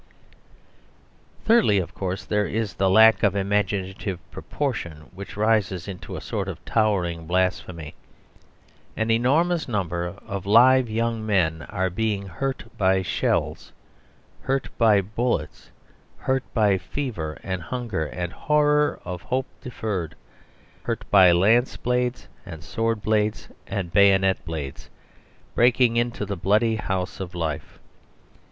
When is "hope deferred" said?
19.21-20.15